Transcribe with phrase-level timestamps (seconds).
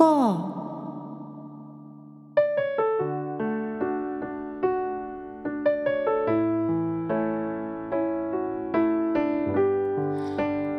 [0.00, 0.56] か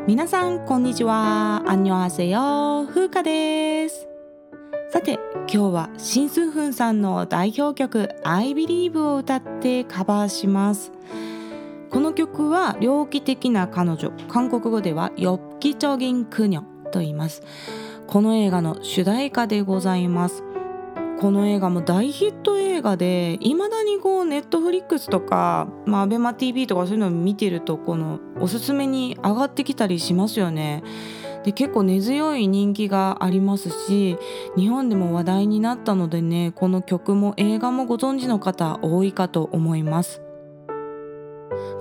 [0.08, 1.62] 皆さんこんにちは。
[1.68, 4.08] アンニョアセヨ風花です。
[4.90, 10.92] さて今日はシンスンフンさんの代表曲 I Believe を歌ってカバーします。
[11.92, 14.12] この曲は猟奇的な彼女。
[14.30, 17.44] 韓国語ではヨッキチョギンクニョと言います。
[18.12, 20.44] この映画の主題歌でございます
[21.22, 30.84] この映画も大ヒット映画でいまだにこうネットフリックスとか、まあ、アベマ t v とかそういうのを見てるとこのおすすめに上がってきたりしますよね。
[31.46, 34.18] で結構根強い人気がありますし
[34.58, 40.22] 日本でも話題になったのでねこの曲も映画もご存知の方多いかと思います。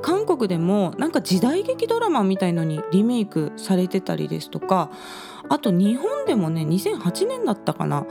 [0.03, 4.91] 韓国でもなんか時代劇ドラマみたいのにリメイクされてたりですとか
[5.51, 8.07] あと日本でもね2008年だったかな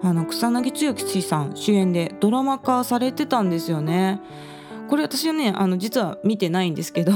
[0.00, 4.20] あの草薙剛さん主演でドラマ化されてたんですよね。
[4.88, 7.12] これ私はねあの実は見てないんですけど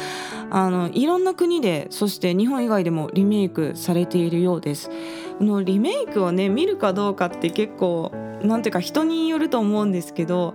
[0.50, 4.90] あのいろんな国でそして日本以外でもリメイクされているようです。
[5.38, 8.10] このリメイクをね見るかどうかって結構
[8.42, 10.54] なんていうか人によると思うんですけど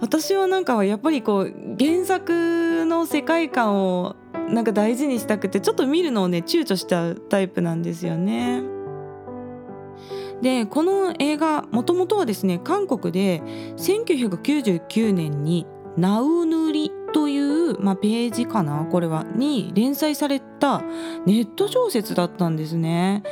[0.00, 4.16] 私はなんかやっぱりこう原作の世界観を
[4.52, 8.62] なんか大事にしたくてちょっと見るのをね躊躇しちゃうタイプなんですよね。
[10.42, 13.42] でこの映画もともとはですね韓国で
[13.76, 20.82] 1999年に「ナウヌリ」という、まあ、ページかなこれはに連載された
[21.26, 23.22] ネット小説だったんですね。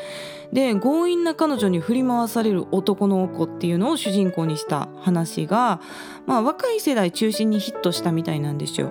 [0.52, 5.80] で強引な彼女に振り回される男の子っていうのを主人公にした話が、
[6.26, 8.90] まあ、若い世代中心にヒットしたみたいなんですよ。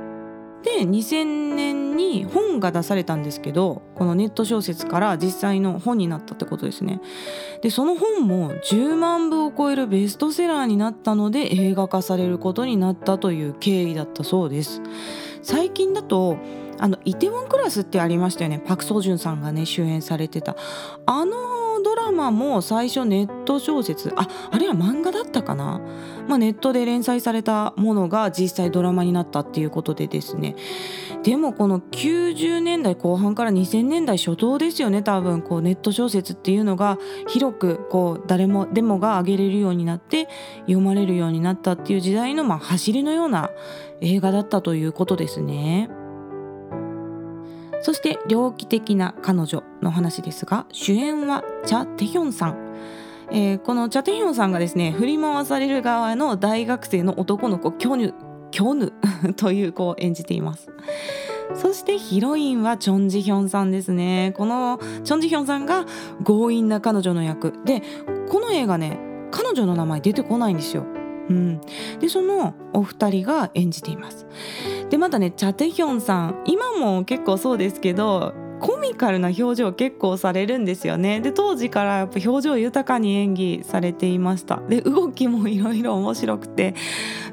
[0.64, 7.02] で2000年に本が出されたんですけどこのネット小説から実際の本になったってことですね。
[7.61, 14.82] でその本も10万部を超えるベストセラーになったので映画化されることになったという経緯だったそうです。
[15.42, 16.38] 最近だと
[16.80, 18.61] あのイテウォンクラスってありましたよね。
[18.66, 20.55] パク・ソジュンさんがね主演されてた。
[21.05, 25.80] あのドラマも最初ネット小説ああれは漫画だったかな、
[26.27, 30.55] まあ、ネットで連載されたものが実際ドラマになったっていうことでですね。
[31.23, 36.98] でもこの90年代後半から2000年代初頭ですよね多分こうネット小説っていうのが
[37.28, 40.27] 広くこう誰もでもが上げれるようになって
[40.61, 43.52] 読まれるようになったっていう時代のまあ走りのような
[44.02, 45.89] 映画だったということですね。
[47.82, 52.76] そして猟奇的な彼女の話ですが主演はチャ・テヒョンさん、
[53.32, 58.14] えー、このチャ・テヒョンさんがですね振り回される側の大学生の男の子キョヌ
[58.52, 58.93] キョヌ
[59.35, 60.69] という子を演じています。
[61.53, 64.33] そしてヒロインはチョン・ジヒョンさんですね。
[64.37, 65.85] このチョン・ジヒョンさんが
[66.23, 67.53] 強引な彼女の役。
[67.65, 67.81] で
[68.30, 68.99] この映画ね
[69.31, 70.85] 彼女の名前出てこないんですよ。
[71.30, 71.61] うん、
[71.99, 74.27] でそのお二人が演じています。
[74.89, 76.43] でまたねチャテヒョンさん。
[76.45, 81.22] 今も結構そうですけどコミカルな表情結構されるんですよね。
[81.22, 84.62] で当時からやっぱ表情豊かに演技されていました。
[84.68, 86.73] で動きもいろいろ面白くて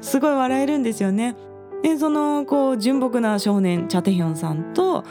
[0.01, 1.35] すごい笑えるんですよね。
[1.83, 5.03] でそのこう純朴な少年チャテヒョンさんと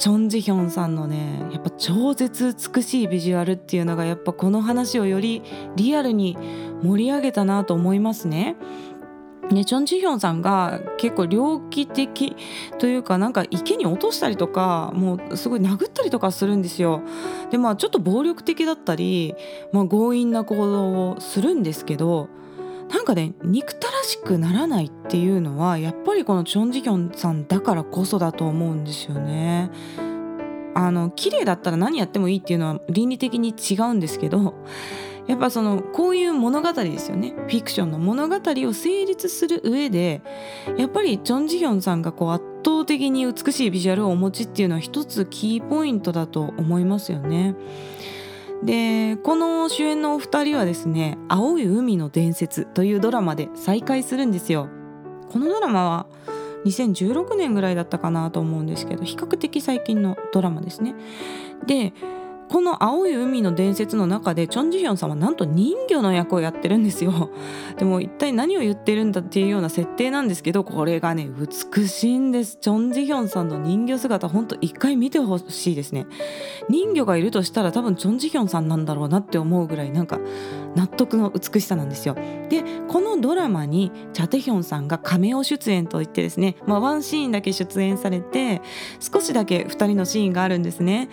[0.00, 5.42] チョン・ジヒョンさんのねやっぱ超絶美しいビジュアルっていうのがやっぱこの話をより
[5.76, 6.38] リアルに
[6.82, 8.56] 盛り上げたなと思いますね。
[9.50, 12.36] ね、チョン・ジヒョンさんが結構猟奇的
[12.78, 17.02] というかなんか池に落としたりとかもうすごい殴ったりとかするんですよ。
[17.50, 19.34] でまあちょっと暴力的だったり、
[19.72, 22.28] まあ、強引な行動をするんですけど
[22.90, 29.70] なんかね憎たらしくならないっていうのはやっぱりこのチョン・ジヒョンさんだからこそだと思うんですよね。
[30.74, 34.54] あの綺麗だったら何やってもいいっていうのは倫理的に違うんですけど
[35.30, 40.22] やっぱそのこういう物語ですよねフィクションの物語を成立する上で
[40.76, 47.54] やっぱりチョン・ジヒョンさんがこう圧倒的に美しいビジュアルをお持ちっていうのは一つキーポイントだと思いますよね。
[48.64, 54.68] でこの主演のお二人はですね「青い海の伝説」というドラマで再会するんですよ。
[55.30, 56.06] このドラマは
[56.64, 60.96] 2016年ぐらいだったかなと思うんですけど比較的最近のドラマですね。
[61.66, 61.94] で
[62.50, 67.30] この青い海の伝説の中でチョン・ジヒョンさんはなんと人魚の役をやってるんですよ。
[67.78, 71.30] でも一体何を言ってるんだっていうような設定なんですけどこれがね
[71.72, 72.58] 美しいんです。
[72.60, 76.06] チョン・ジヒョンさんの人魚姿ほんと一回見てほしいですね。
[76.68, 80.18] 人魚がいるとしたら多分チョン・ジヒョンさんなんだろうなって思うぐらいなんか
[80.74, 82.16] 納得の美しさなんですよ。
[82.48, 88.60] でこのドラマにチャテヒョンさんがカメオ出演といってですね、まあ、ワンシーンだけ出演されて
[88.98, 91.08] 少しだけ2人のシーンがあるんですね。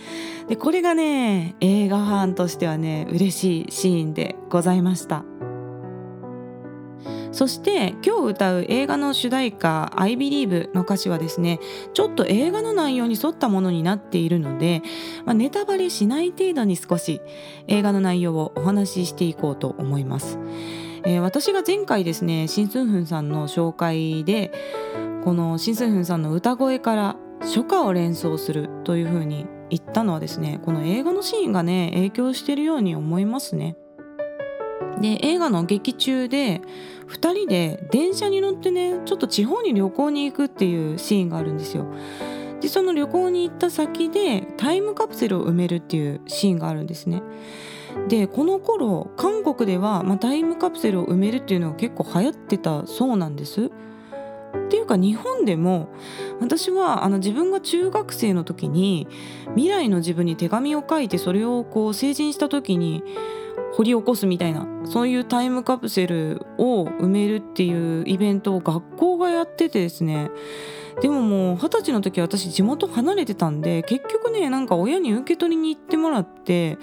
[0.47, 1.26] でこれがね
[1.59, 5.23] 映画ファンとしてはね嬉しいシーンでございました
[7.31, 11.59] そして今日歌う映画の主題歌「I Believe」の歌詞はですね
[11.93, 14.81] ちょっと映画の内容に沿ったものになっているので、
[15.23, 17.21] まあ、ネタバレしない程度に少し
[17.67, 20.39] 映画の内容をお話ししていこうと思います。
[21.03, 24.51] えー、私が前回ですねシン・スンフンさんの紹介で
[25.23, 33.75] このシン・スンフンさんの歌声から初夏を連想するというふうに言ったのはですねこの映画のシーンがね影響してるように思いますね。
[35.01, 36.61] で映画の劇中で
[37.07, 41.85] 2人で電車に乗ってねちょっと地方に旅行に行くっていうシーンがあるんですよ。
[42.61, 47.21] でその旅行に行った先でタイムカプセルを埋めるっていうシーンがあるんですね。
[48.07, 53.71] でこの頃韓国では、まあ、タイムカプセルを埋めるっていうのが結構流行ってたそうなんです。
[54.67, 55.87] っていうか日本でも
[56.41, 59.07] 私はあの自分が中学生の時に
[59.55, 63.01] 未来の自分に手紙を書いてそれをこう成人した時に
[63.75, 70.29] 掘り起こすみたいなそういうタイムカプセルを埋めるっていうイベントを学校がやっててですね。
[71.01, 76.79] でももう二十歳の時私地元離れてたんで結局ねなんか親に受け取りに行ってもらって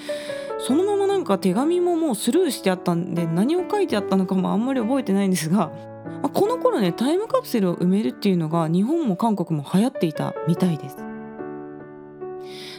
[0.60, 5.72] そのままなんか手紙ももうスルーしてあったんで何を書いてあったのかもあんまり覚えてないんですが、
[6.32, 10.96] この頃ねタイムカプセルを埋めるっていうのが日本も韓国も流行っていたみたいです。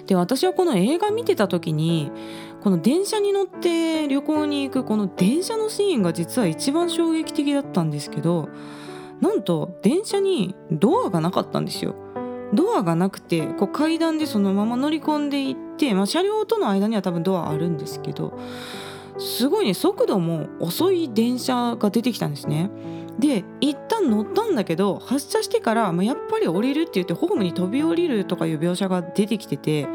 [0.05, 2.11] で私はこの映画見てた時に
[2.61, 8.49] この電車に乗って旅行に行くこの電車のシーンが実は一番衝撃的だったんですけど
[9.21, 11.95] なんと電車にドアがなかったんですよ。
[12.53, 18.37] ドアがなくてこう階段でそのまま乗り込んでいって、まあ、車両との間には多分ドアあるんですけど
[19.17, 22.69] すごいね速度も遅い電車が出てきたんですね。
[23.19, 29.87] で一旦乗ったんだけど発車してから、まあ、やっぱり降りるって言ってホームに飛び降りるとかいう描写が出てきてて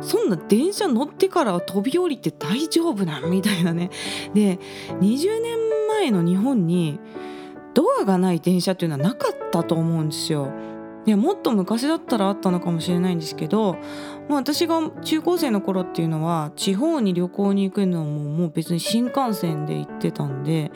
[0.00, 3.30] そんな電車乗ってから飛び降りて大丈夫なん？
[3.30, 3.90] みたいなね
[4.34, 4.58] で
[5.00, 5.56] 20年
[5.88, 6.98] 前の日本に
[7.74, 10.52] ドアがない電車っていうのはなかったと思うんですよ。
[11.04, 13.76] でもっと昔だったらあったのかもしれないんですけど、
[14.28, 20.72] まあ、私が中高生の頃っていうのは地方に旅行に行くのももう別に新幹線で行ってたんで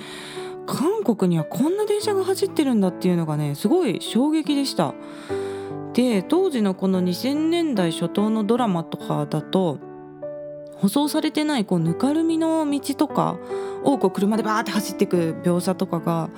[0.69, 4.94] 韓国にはこんな電車が走ってるんだっていうのがねすごい衝撃でした。
[5.94, 9.79] で当時のこの2000年代初頭のドラマとかだと
[10.76, 13.38] 舗装されてないこうぬかるみの道とか
[13.82, 16.31] をこう車でバーって走っていく描写とかが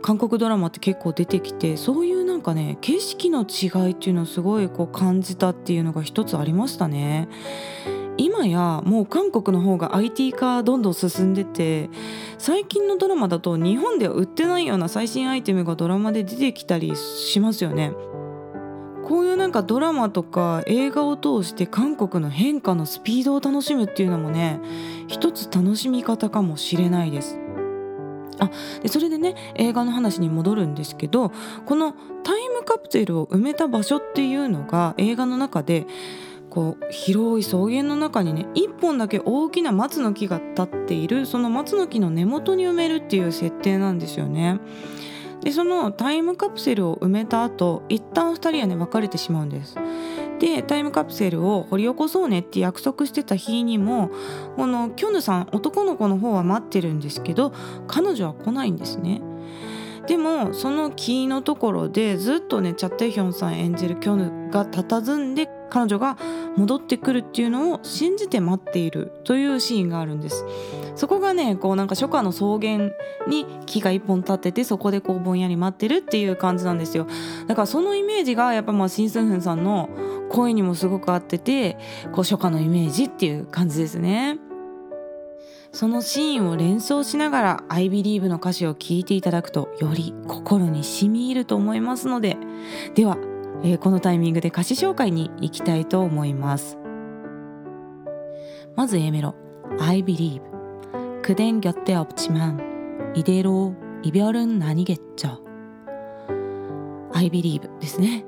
[0.00, 7.28] 韓国ドラマって結構出てきてそういうなんかね景色の違いっていうのをすごいこう感じたっていうのが一つありましたね。
[8.16, 11.88] 今やもう韓国の方が IT 化どんどん進んでて
[12.42, 17.92] 最近のドラマだと日本では売ってないような最新アイテムがドラマで出てきたりしますよね。
[19.04, 24.60] こういうなんかドラマとか映画を通して韓国の変化のスピードを楽しむっていうのもね
[25.06, 27.38] 一つ楽しみ方かもしれないです。
[28.40, 28.50] あ
[28.82, 31.30] でそれでね映画の話に戻るんですけど
[31.64, 31.94] この
[32.24, 35.86] タイムカプセルを埋めた場所っていうのが映画の中で
[36.52, 44.60] こう広い草原の中にね一本だけ大きな松の木が立っているその松の木の根元に埋めるっていう設定なんですよね。
[45.40, 49.76] でそのタイムカプセルを埋めた後一旦2人はね別れてしまうんです。
[50.40, 54.10] でタイムカプセルを掘り起こそうねって約束してた日にも
[54.56, 57.54] このキョヌさん男の子の方は待ってるんですけど
[57.86, 59.22] 彼女は来ないんですね。
[60.06, 66.18] でもその木のところでずっとねチャッテヒョンさん演じるキョヌが佇んで彼女が
[66.54, 70.44] 戻ってくるっていうのを信じて待っているというシーンがあるんです。
[70.96, 72.90] そこがねこうなんか初夏の草原
[73.26, 77.06] に木が一本立っててそこでこうぼんやり待ってるっていう感じなんですよ。
[77.46, 79.88] だからそのイメージがやっぱまあシン・スンフンさんの
[80.28, 81.78] 声にもすごく合ってて
[82.12, 84.38] こう初夏のイメージっていう感じですね。
[85.72, 92.36] そのシーンを連想しながら「I believe」の歌詞を聴いていただくとより心に染み入ると思いますので
[92.94, 93.16] では
[93.63, 96.77] えー、このタイミングで歌詞紹介に行きたいと思います
[98.75, 99.35] まず A メロ
[99.79, 100.41] I believe
[101.21, 105.41] 그댄 곁에 없지만 이대로 이별은 아니겠죠
[107.13, 108.25] I believe ですね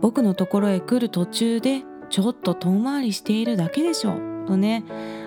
[0.00, 4.84] 僕のところへ来る途中でちょっと遠回りしているだけでしょうとね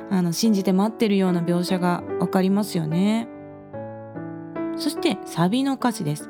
[0.10, 3.28] あの信じて待ってるような描写が分かりますよね
[4.76, 6.30] そしてサビの歌詞です「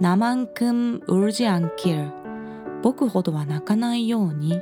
[0.00, 2.12] 나만큼울지않길」
[2.82, 4.60] 僕ほどは泣かないように「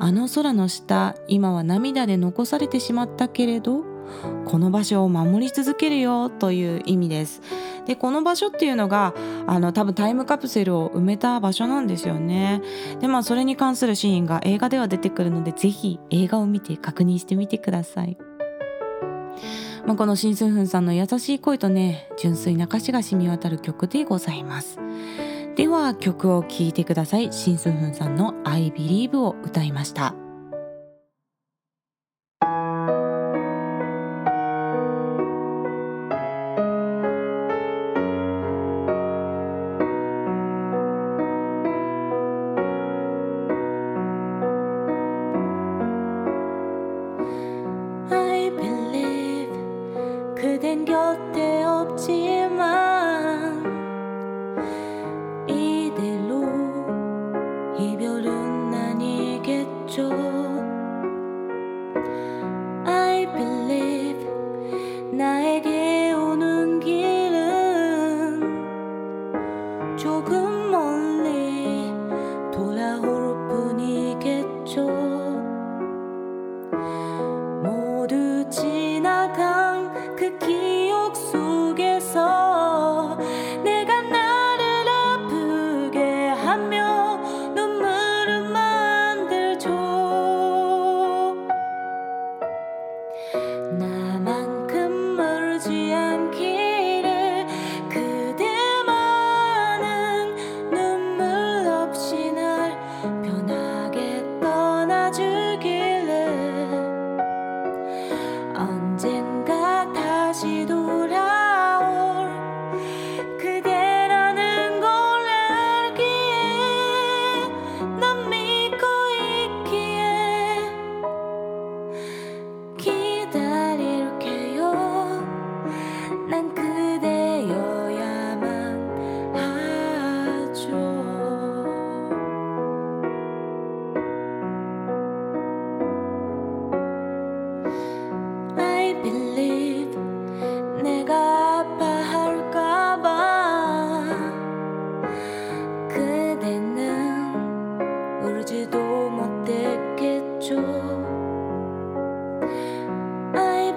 [0.00, 3.84] あの空の下、今は涙で残されてしまったけれど、
[4.44, 7.40] この場所を守り続けるよという意味です。
[7.89, 9.15] でこの場所っていうのが
[9.47, 12.61] あの多分タイムカプセルを埋めた場所なんですよね。
[12.99, 18.15] でまあそれに関するシーンが映画では出てくるので是非映画を見て確認してみてください。
[19.87, 24.77] まあ、このシン・スンフンさんの優しい声とね純粋な歌詞が染み渡る曲でございます。
[25.55, 27.33] では曲を聴いてください。
[27.33, 30.28] シン・スンフンさんの「I Believe」を歌いました。
[78.99, 80.68] 지나간 그 길.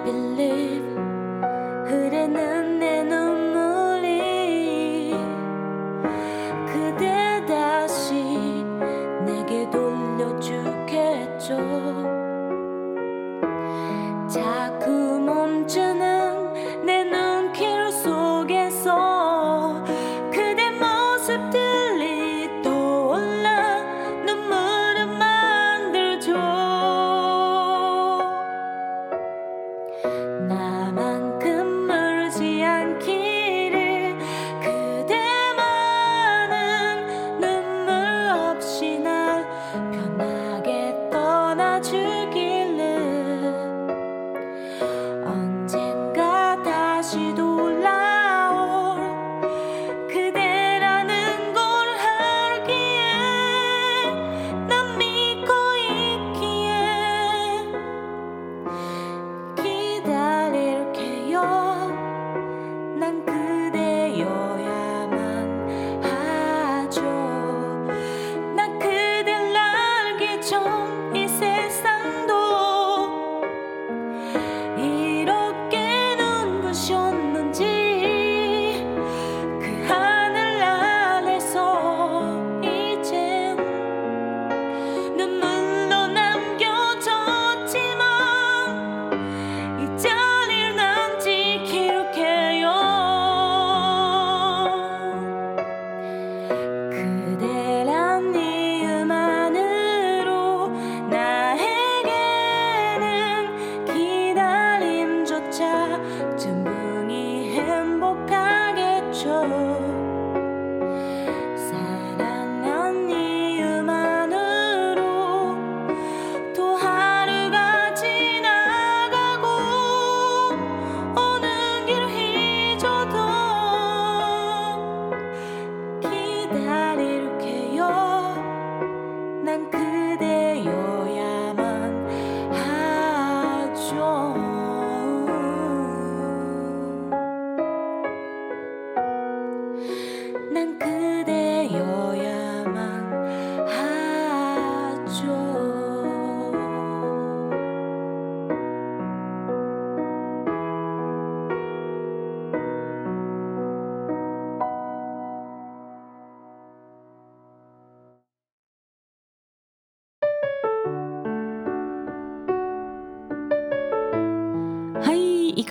[0.03, 1.12] believe.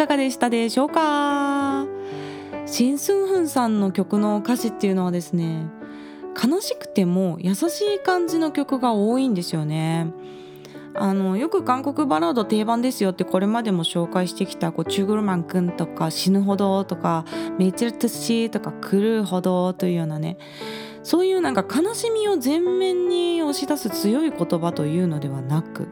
[0.03, 1.87] かがでしたでしょうか？
[2.67, 5.67] シン・スンフンさんの曲の歌詞っていうのはですね
[6.43, 10.13] 悲しくても優しい感じの曲が多いんですよね。
[10.95, 17.25] あのよく韓国バラード定番ですよってこれまでも紹介してきたこうチュグルマンくんとか死ぬほどとか
[17.59, 20.37] メイチェルトシーとか狂うほどというようなね
[21.03, 25.88] そういうなんか悲しみを前面に押し出す強い言葉というのではなく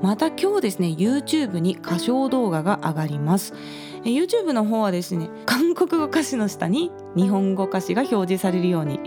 [0.03, 3.53] また今日ですね YouTube に歌唱動画が上がります。
[4.03, 8.99] YouTube の方はですね韓国語歌詞の下に日本語歌詞が表示されるように。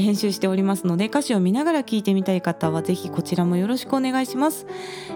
[0.00, 4.66] 編集しておりますので歌詞を見ながら聞いてみたい方はぜひこちらもよろしくお願いします。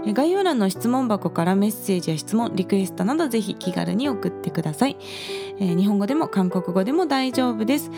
[0.07, 4.97] 概要欄の質問箱からメッセージや質問リクエストなどぜひ気軽に送ってください。
[5.59, 7.91] 日本語でも韓国語でも大丈夫です。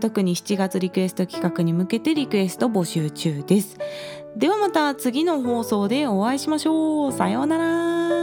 [0.00, 3.78] 特に7月リクエスト企画に向けてリクエスト募集中です。
[4.36, 7.12] ではまた次の放送でお会いしましょう。
[7.12, 8.21] さようなら。